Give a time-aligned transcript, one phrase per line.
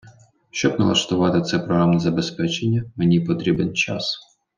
[0.51, 4.19] Щоб налаштувати це програмне забезпечення, мені потрібен час.